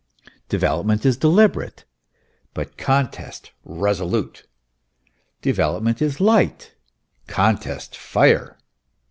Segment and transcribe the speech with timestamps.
[0.49, 1.85] Development is deliberate,
[2.55, 4.47] but contest resolute.
[5.43, 6.73] Development is light,
[7.27, 8.57] contest fire.